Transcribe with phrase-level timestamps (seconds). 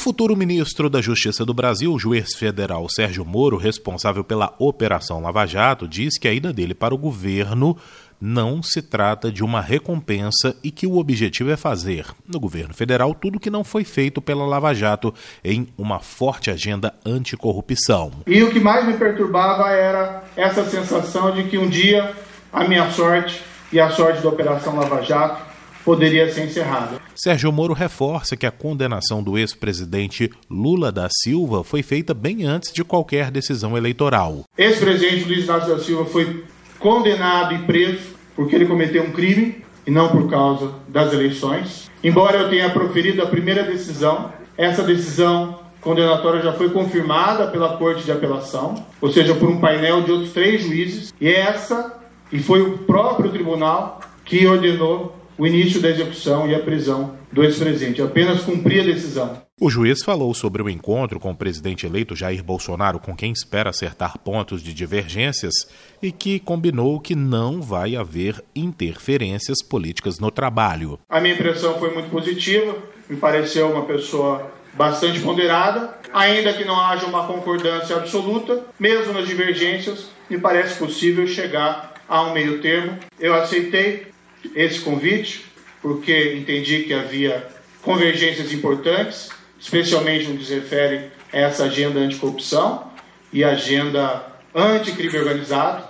[0.00, 5.44] futuro ministro da Justiça do Brasil, o juiz federal Sérgio Moro, responsável pela Operação Lava
[5.44, 7.76] Jato, diz que a ida dele para o governo
[8.18, 13.14] não se trata de uma recompensa e que o objetivo é fazer, no governo federal,
[13.14, 15.12] tudo que não foi feito pela Lava Jato
[15.44, 18.10] em uma forte agenda anticorrupção.
[18.26, 22.14] E o que mais me perturbava era essa sensação de que um dia
[22.50, 25.50] a minha sorte e a sorte da Operação Lava Jato
[25.90, 27.00] poderia ser encerrada.
[27.16, 32.72] Sérgio Moro reforça que a condenação do ex-presidente Lula da Silva foi feita bem antes
[32.72, 34.44] de qualquer decisão eleitoral.
[34.56, 36.44] Ex-presidente Luiz Inácio da Silva foi
[36.78, 41.90] condenado e preso porque ele cometeu um crime e não por causa das eleições.
[42.04, 48.04] Embora eu tenha proferido a primeira decisão, essa decisão condenatória já foi confirmada pela Corte
[48.04, 51.98] de Apelação, ou seja, por um painel de outros três juízes, e essa,
[52.30, 57.42] e foi o próprio tribunal que ordenou o início da execução e a prisão do
[57.42, 58.02] ex-presidente.
[58.02, 59.40] Apenas cumprir a decisão.
[59.58, 63.70] O juiz falou sobre o encontro com o presidente eleito Jair Bolsonaro, com quem espera
[63.70, 65.54] acertar pontos de divergências,
[66.02, 70.98] e que combinou que não vai haver interferências políticas no trabalho.
[71.08, 72.76] A minha impressão foi muito positiva,
[73.08, 79.26] me pareceu uma pessoa bastante ponderada, ainda que não haja uma concordância absoluta, mesmo nas
[79.26, 82.98] divergências, me parece possível chegar a um meio termo.
[83.18, 84.09] Eu aceitei
[84.54, 85.44] esse convite,
[85.80, 87.46] porque entendi que havia
[87.82, 92.90] convergências importantes, especialmente no que se refere a essa agenda anticorrupção
[93.32, 95.84] e agenda anticrime organizado,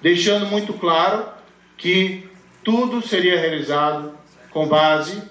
[0.00, 1.26] deixando muito claro
[1.76, 2.28] que
[2.62, 4.12] tudo seria realizado
[4.50, 5.22] com base,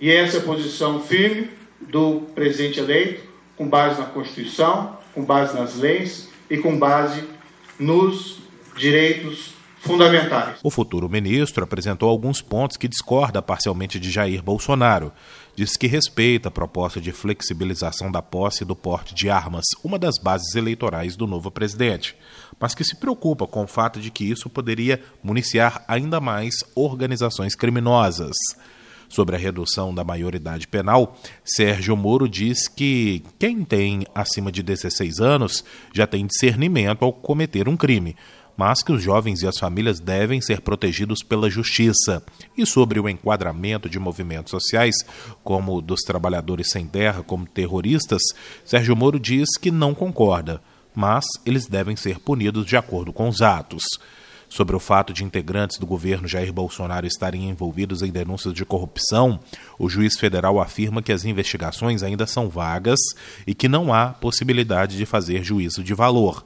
[0.00, 3.22] e essa é a posição firme do presidente eleito,
[3.56, 7.24] com base na Constituição, com base nas leis e com base
[7.78, 8.38] nos
[8.76, 9.55] direitos
[9.86, 10.58] fundamentais.
[10.62, 15.12] O futuro ministro apresentou alguns pontos que discorda parcialmente de Jair Bolsonaro.
[15.54, 20.18] Diz que respeita a proposta de flexibilização da posse do porte de armas, uma das
[20.18, 22.14] bases eleitorais do novo presidente,
[22.60, 27.54] mas que se preocupa com o fato de que isso poderia municiar ainda mais organizações
[27.54, 28.36] criminosas.
[29.08, 35.20] Sobre a redução da maioridade penal, Sérgio Moro diz que quem tem acima de 16
[35.20, 38.16] anos já tem discernimento ao cometer um crime
[38.56, 42.22] mas que os jovens e as famílias devem ser protegidos pela justiça.
[42.56, 44.94] E sobre o enquadramento de movimentos sociais,
[45.44, 48.22] como dos trabalhadores sem terra como terroristas,
[48.64, 50.60] Sérgio Moro diz que não concorda,
[50.94, 53.82] mas eles devem ser punidos de acordo com os atos.
[54.48, 59.40] Sobre o fato de integrantes do governo Jair Bolsonaro estarem envolvidos em denúncias de corrupção,
[59.78, 63.00] o juiz federal afirma que as investigações ainda são vagas
[63.46, 66.44] e que não há possibilidade de fazer juízo de valor.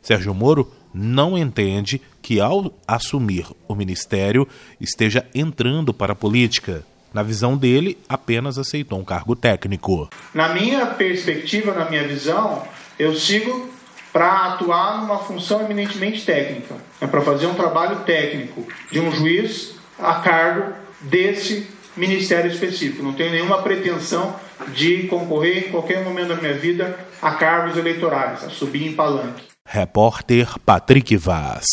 [0.00, 4.46] Sérgio Moro não entende que, ao assumir o ministério,
[4.80, 6.84] esteja entrando para a política.
[7.12, 10.08] Na visão dele, apenas aceitou um cargo técnico.
[10.32, 12.62] Na minha perspectiva, na minha visão,
[12.98, 13.70] eu sigo
[14.12, 19.74] para atuar numa função eminentemente técnica, é para fazer um trabalho técnico de um juiz
[19.98, 21.66] a cargo desse
[21.96, 23.02] ministério específico.
[23.02, 24.36] Não tenho nenhuma pretensão
[24.74, 29.51] de concorrer em qualquer momento da minha vida a cargos eleitorais, a subir em palanque.
[29.72, 31.64] Repórter Patrick Vaz.